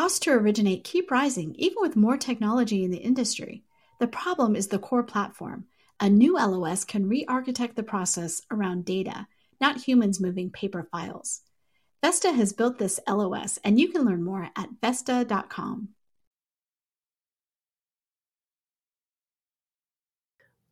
[0.00, 3.64] Costs to originate keep rising even with more technology in the industry.
[3.98, 5.66] The problem is the core platform.
[6.00, 9.26] A new LOS can re architect the process around data,
[9.60, 11.42] not humans moving paper files.
[12.02, 15.90] Vesta has built this LOS, and you can learn more at Vesta.com.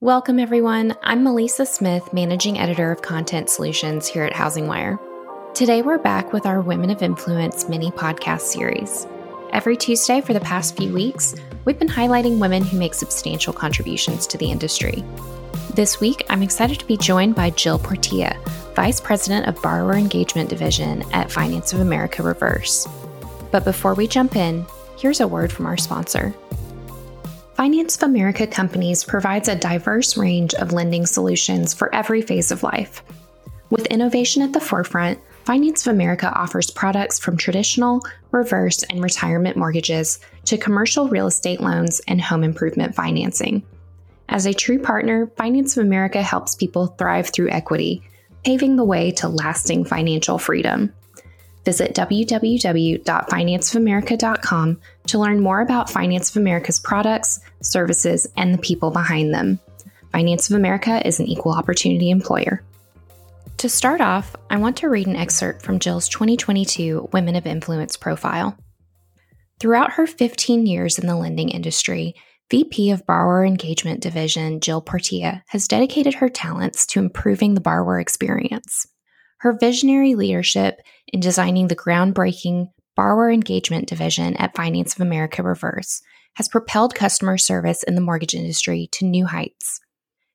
[0.01, 0.97] Welcome, everyone.
[1.03, 4.99] I'm Maleesa Smith, Managing Editor of Content Solutions here at HousingWire.
[5.55, 9.07] Today, we're back with our Women of Influence mini podcast series.
[9.53, 11.35] Every Tuesday for the past few weeks,
[11.65, 15.03] we've been highlighting women who make substantial contributions to the industry.
[15.75, 18.37] This week, I'm excited to be joined by Jill Portilla,
[18.75, 22.87] Vice President of Borrower Engagement Division at Finance of America Reverse.
[23.51, 24.67] But before we jump in,
[24.99, 26.35] here's a word from our sponsor.
[27.55, 32.63] Finance of America Companies provides a diverse range of lending solutions for every phase of
[32.63, 33.03] life.
[33.71, 39.57] With innovation at the forefront, Finance of America offers products from traditional, reverse, and retirement
[39.57, 43.63] mortgages to commercial real estate loans and home improvement financing.
[44.29, 48.03] As a true partner, Finance of America helps people thrive through equity,
[48.45, 50.93] paving the way to lasting financial freedom.
[51.65, 59.33] Visit www.financeofamerica.com to learn more about Finance of America's products, services, and the people behind
[59.33, 59.59] them.
[60.13, 62.63] Finance of America is an equal opportunity employer.
[63.59, 67.97] To start off, I want to read an excerpt from Jill's 2022 Women of Influence
[67.97, 68.57] profile.
[69.59, 72.15] Throughout her 15 years in the lending industry,
[72.53, 77.99] VP of Borrower Engagement Division Jill Portilla has dedicated her talents to improving the borrower
[77.99, 78.87] experience.
[79.39, 86.01] Her visionary leadership in designing the groundbreaking Borrower Engagement Division at Finance of America Reverse
[86.35, 89.81] has propelled customer service in the mortgage industry to new heights.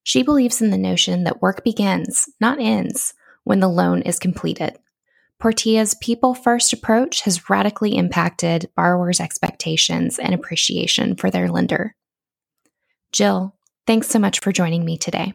[0.04, 4.78] She believes in the notion that work begins, not ends, when the loan is completed.
[5.40, 11.96] Portilla's people first approach has radically impacted borrowers' expectations and appreciation for their lender.
[13.12, 15.34] Jill, thanks so much for joining me today.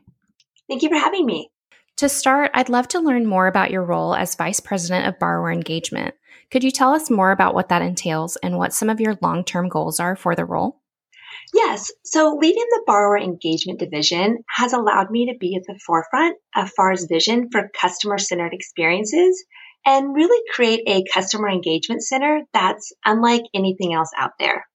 [0.68, 1.50] Thank you for having me.
[1.98, 5.50] To start, I'd love to learn more about your role as Vice President of Borrower
[5.50, 6.14] Engagement.
[6.50, 9.44] Could you tell us more about what that entails and what some of your long
[9.44, 10.80] term goals are for the role?
[11.54, 11.90] Yes.
[12.04, 16.70] So leading the borrower engagement division has allowed me to be at the forefront of
[16.76, 19.44] FAR's vision for customer centered experiences
[19.86, 24.66] and really create a customer engagement center that's unlike anything else out there.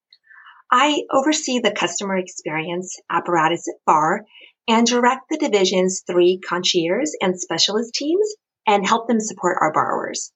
[0.72, 4.26] I oversee the customer experience apparatus at FAR
[4.68, 8.28] and direct the division's three concierge and specialist teams
[8.66, 10.32] and help them support our borrowers.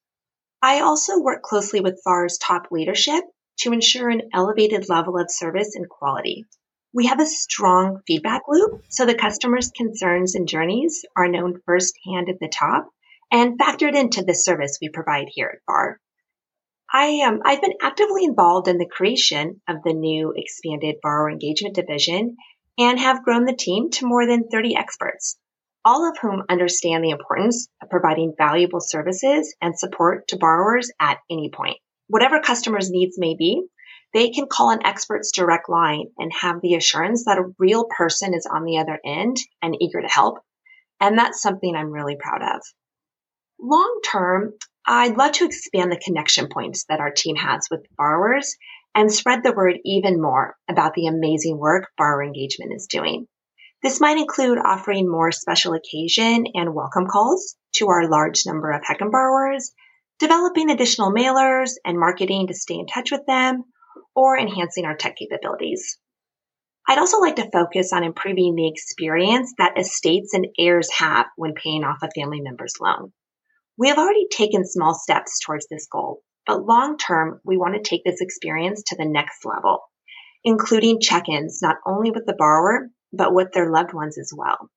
[0.62, 3.24] I also work closely with FAR's top leadership
[3.60, 6.46] to ensure an elevated level of service and quality.
[6.94, 12.30] We have a strong feedback loop so the customer's concerns and journeys are known firsthand
[12.30, 12.90] at the top
[13.32, 16.00] and factored into the service we provide here at FAR.
[16.92, 21.76] I, um, I've been actively involved in the creation of the new expanded borrower engagement
[21.76, 22.38] division
[22.80, 25.38] and have grown the team to more than 30 experts,
[25.84, 31.18] all of whom understand the importance of providing valuable services and support to borrowers at
[31.30, 33.64] any point whatever customers' needs may be,
[34.14, 38.34] they can call an expert's direct line and have the assurance that a real person
[38.34, 40.40] is on the other end and eager to help.
[41.00, 42.62] And that's something I'm really proud of.
[43.60, 44.54] Long term,
[44.86, 48.56] I'd love to expand the connection points that our team has with borrowers
[48.96, 53.28] and spread the word even more about the amazing work borrower engagement is doing.
[53.84, 58.82] This might include offering more special occasion and welcome calls to our large number of
[58.82, 59.72] HECM borrowers
[60.20, 63.64] developing additional mailers and marketing to stay in touch with them,
[64.16, 65.98] or enhancing our tech capabilities.
[66.88, 71.54] I'd also like to focus on improving the experience that estates and heirs have when
[71.54, 73.12] paying off a family member's loan.
[73.78, 77.88] We have already taken small steps towards this goal, but long term, we want to
[77.88, 79.82] take this experience to the next level,
[80.44, 84.70] including check-ins not only with the borrower, but with their loved ones as well.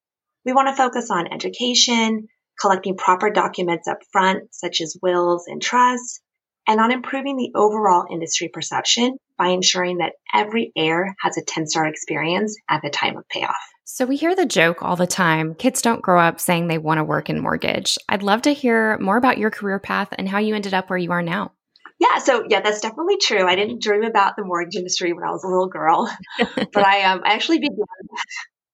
[0.45, 2.27] We want to focus on education,
[2.61, 6.21] collecting proper documents up front, such as wills and trusts,
[6.67, 11.67] and on improving the overall industry perception by ensuring that every heir has a 10
[11.67, 13.55] star experience at the time of payoff.
[13.85, 16.99] So, we hear the joke all the time kids don't grow up saying they want
[16.99, 17.99] to work in mortgage.
[18.09, 20.99] I'd love to hear more about your career path and how you ended up where
[20.99, 21.53] you are now.
[21.99, 23.47] Yeah, so yeah, that's definitely true.
[23.47, 27.03] I didn't dream about the mortgage industry when I was a little girl, but I
[27.03, 27.85] um, I actually began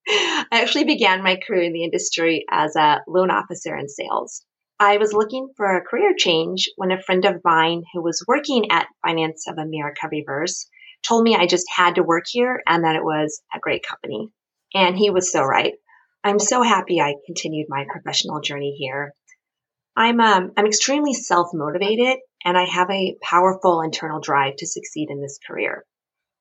[0.09, 4.45] I actually began my career in the industry as a loan officer in sales.
[4.79, 8.71] I was looking for a career change when a friend of mine who was working
[8.71, 10.69] at Finance of America Reverse
[11.07, 14.29] told me I just had to work here and that it was a great company.
[14.75, 15.75] And he was so right.
[16.23, 19.13] I'm so happy I continued my professional journey here.
[19.97, 25.09] I'm um, I'm extremely self motivated and I have a powerful internal drive to succeed
[25.11, 25.85] in this career.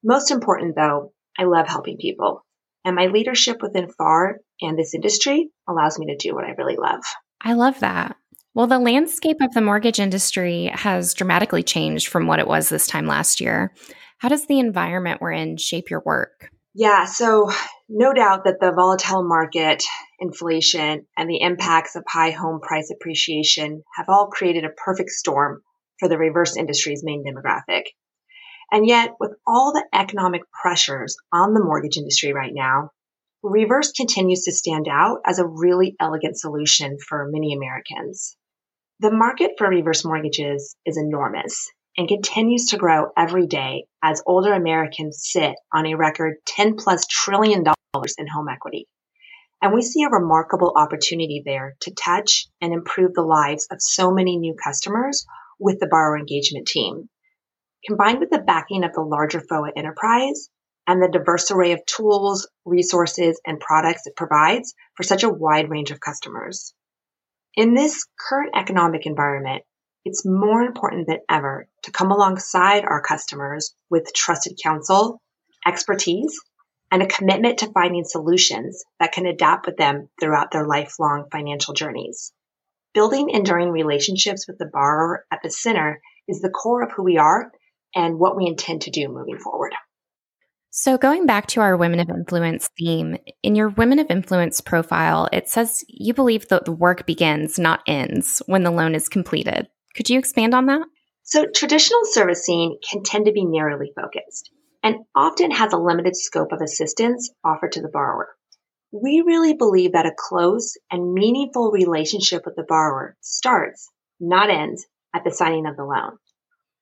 [0.03, 2.45] Most important though, I love helping people,
[2.85, 6.77] and my leadership within FAR and this industry allows me to do what I really
[6.77, 7.01] love.
[7.41, 8.15] I love that.
[8.53, 12.87] Well, the landscape of the mortgage industry has dramatically changed from what it was this
[12.87, 13.73] time last year.
[14.19, 16.49] How does the environment we're in shape your work?
[16.73, 17.49] Yeah, so
[17.89, 19.83] no doubt that the volatile market,
[20.19, 25.61] inflation, and the impacts of high home price appreciation have all created a perfect storm
[25.99, 27.83] for the reverse industry's main demographic.
[28.71, 32.91] And yet, with all the economic pressures on the mortgage industry right now,
[33.43, 38.35] reverse continues to stand out as a really elegant solution for many Americans.
[38.99, 44.53] The market for reverse mortgages is enormous and continues to grow every day as older
[44.53, 48.87] Americans sit on a record 10 plus trillion dollars in home equity.
[49.61, 54.11] And we see a remarkable opportunity there to touch and improve the lives of so
[54.11, 55.25] many new customers
[55.59, 57.09] with the borrower engagement team.
[57.87, 60.49] Combined with the backing of the larger FOA enterprise
[60.87, 65.69] and the diverse array of tools, resources, and products it provides for such a wide
[65.69, 66.73] range of customers.
[67.55, 69.63] In this current economic environment,
[70.03, 75.21] it's more important than ever to come alongside our customers with trusted counsel,
[75.65, 76.39] expertise,
[76.91, 81.73] and a commitment to finding solutions that can adapt with them throughout their lifelong financial
[81.73, 82.33] journeys.
[82.93, 87.17] Building enduring relationships with the borrower at the center is the core of who we
[87.17, 87.51] are
[87.95, 89.73] and what we intend to do moving forward.
[90.69, 95.29] So, going back to our Women of Influence theme, in your Women of Influence profile,
[95.31, 99.67] it says you believe that the work begins, not ends, when the loan is completed.
[99.95, 100.85] Could you expand on that?
[101.23, 104.51] So, traditional servicing can tend to be narrowly focused
[104.83, 108.35] and often has a limited scope of assistance offered to the borrower.
[108.91, 113.89] We really believe that a close and meaningful relationship with the borrower starts,
[114.19, 116.17] not ends, at the signing of the loan.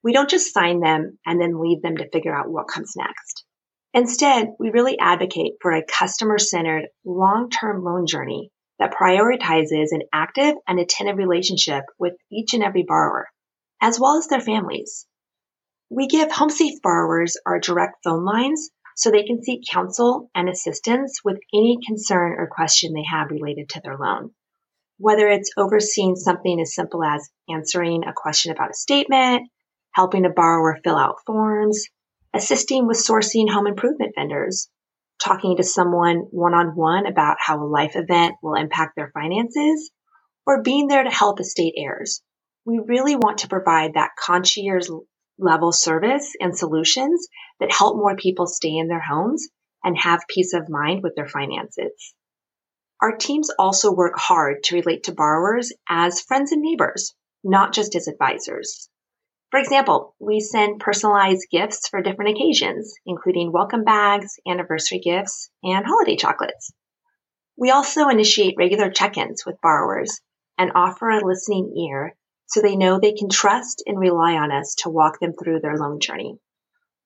[0.04, 3.46] We don't just sign them and then leave them to figure out what comes next.
[3.94, 10.02] Instead, we really advocate for a customer centered long term loan journey that prioritizes an
[10.12, 13.28] active and attentive relationship with each and every borrower,
[13.82, 15.06] as well as their families.
[15.90, 21.22] We give HomeSafe borrowers our direct phone lines so they can seek counsel and assistance
[21.24, 24.32] with any concern or question they have related to their loan.
[24.98, 29.50] Whether it's overseeing something as simple as answering a question about a statement,
[29.94, 31.88] helping a borrower fill out forms,
[32.34, 34.70] assisting with sourcing home improvement vendors,
[35.24, 39.92] talking to someone one on one about how a life event will impact their finances,
[40.46, 42.22] or being there to help estate heirs.
[42.66, 44.90] We really want to provide that concierge
[45.38, 47.28] level service and solutions
[47.60, 49.48] that help more people stay in their homes
[49.84, 52.14] and have peace of mind with their finances.
[53.02, 57.14] Our teams also work hard to relate to borrowers as friends and neighbors,
[57.44, 58.90] not just as advisors.
[59.54, 65.86] For example, we send personalized gifts for different occasions, including welcome bags, anniversary gifts, and
[65.86, 66.74] holiday chocolates.
[67.56, 70.22] We also initiate regular check-ins with borrowers
[70.58, 72.16] and offer a listening ear
[72.48, 75.78] so they know they can trust and rely on us to walk them through their
[75.78, 76.40] loan journey.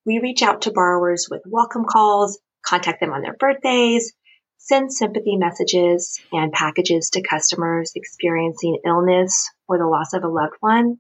[0.06, 4.14] We reach out to borrowers with welcome calls, contact them on their birthdays,
[4.58, 10.56] send sympathy messages and packages to customers experiencing illness or the loss of a loved
[10.62, 11.00] one,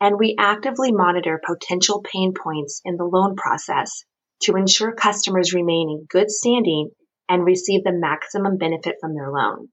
[0.00, 4.04] and we actively monitor potential pain points in the loan process
[4.42, 6.90] to ensure customers remain in good standing
[7.28, 9.68] and receive the maximum benefit from their loan.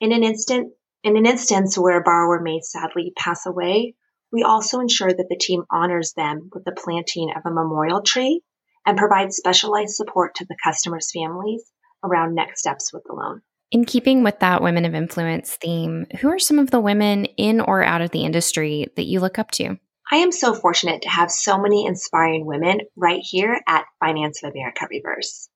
[0.00, 3.94] In an instant, in an instance where a borrower may sadly pass away,
[4.30, 8.40] we also ensure that the team honors them with the planting of a memorial tree
[8.86, 11.70] and provides specialized support to the customers' families
[12.02, 13.42] around next steps with the loan.
[13.72, 17.58] In keeping with that women of influence theme, who are some of the women in
[17.58, 19.78] or out of the industry that you look up to?
[20.10, 24.50] I am so fortunate to have so many inspiring women right here at Finance of
[24.52, 25.48] America Reverse.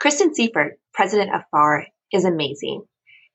[0.00, 2.82] Kristen Sieffert, president of FAR, is amazing,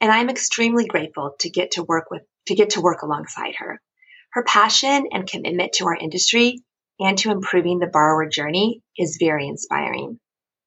[0.02, 3.80] and I'm extremely grateful to get to work with to get to work alongside her.
[4.34, 6.62] Her passion and commitment to our industry
[7.00, 10.20] and to improving the borrower journey is very inspiring.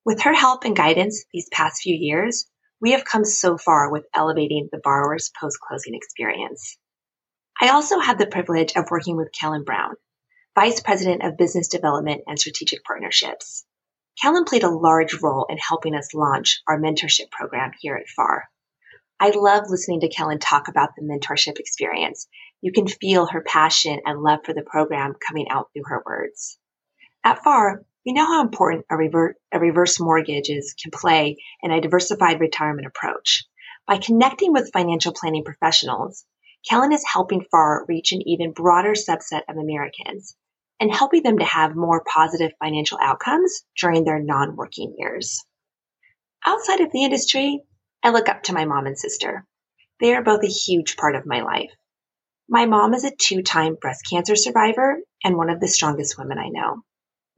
[0.07, 2.47] With her help and guidance these past few years,
[2.81, 6.77] we have come so far with elevating the borrower's post-closing experience.
[7.61, 9.95] I also had the privilege of working with Kellen Brown,
[10.55, 13.65] Vice President of Business Development and Strategic Partnerships.
[14.21, 18.45] Kellen played a large role in helping us launch our mentorship program here at FAR.
[19.21, 22.29] I love listening to Kellen talk about the mentorship experience.
[22.61, 26.59] You can feel her passion and love for the program coming out through her words.
[27.25, 31.79] At FAR, we know how important a, rever- a reverse mortgages can play in a
[31.79, 33.45] diversified retirement approach.
[33.87, 36.25] By connecting with financial planning professionals,
[36.67, 40.35] Kellen is helping FAR reach an even broader subset of Americans
[40.81, 45.45] and helping them to have more positive financial outcomes during their non working years.
[46.47, 47.61] Outside of the industry,
[48.03, 49.45] I look up to my mom and sister.
[50.01, 51.73] They are both a huge part of my life.
[52.49, 56.39] My mom is a two time breast cancer survivor and one of the strongest women
[56.39, 56.85] I know.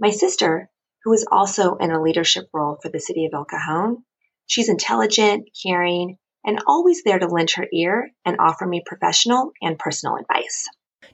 [0.01, 0.71] My sister,
[1.05, 3.99] who is also in a leadership role for the city of El Cajon,
[4.47, 9.79] she's intelligent, caring, and always there to lend her ear and offer me professional and
[9.79, 10.67] personal advice.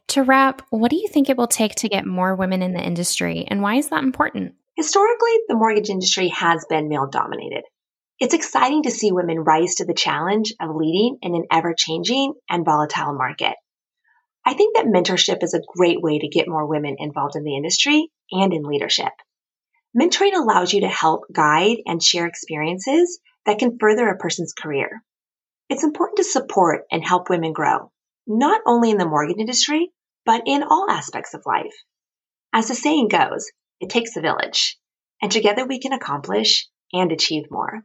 [0.08, 2.80] To wrap, what do you think it will take to get more women in the
[2.80, 4.54] industry, and why is that important?
[4.76, 7.64] Historically, the mortgage industry has been male dominated.
[8.20, 12.34] It's exciting to see women rise to the challenge of leading in an ever changing
[12.48, 13.54] and volatile market.
[14.46, 17.56] I think that mentorship is a great way to get more women involved in the
[17.56, 19.12] industry and in leadership.
[20.00, 25.02] Mentoring allows you to help guide and share experiences that can further a person's career.
[25.68, 27.90] It's important to support and help women grow,
[28.26, 29.90] not only in the mortgage industry,
[30.24, 31.74] but in all aspects of life.
[32.52, 33.50] As the saying goes,
[33.80, 34.78] it takes a village,
[35.20, 37.82] and together we can accomplish and achieve more.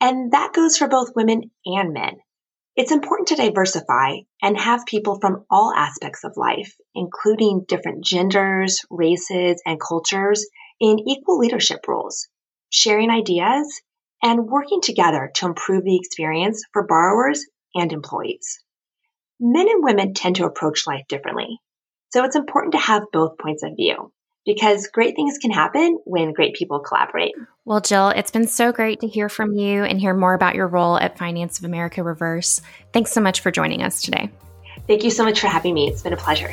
[0.00, 2.18] And that goes for both women and men.
[2.74, 8.80] It's important to diversify and have people from all aspects of life, including different genders,
[8.88, 10.46] races, and cultures
[10.80, 12.28] in equal leadership roles,
[12.70, 13.82] sharing ideas
[14.22, 18.64] and working together to improve the experience for borrowers and employees.
[19.38, 21.58] Men and women tend to approach life differently.
[22.10, 24.12] So it's important to have both points of view
[24.44, 27.32] because great things can happen when great people collaborate.
[27.64, 30.66] Well, Jill, it's been so great to hear from you and hear more about your
[30.66, 32.60] role at Finance of America Reverse.
[32.92, 34.30] Thanks so much for joining us today.
[34.86, 35.88] Thank you so much for having me.
[35.88, 36.52] It's been a pleasure.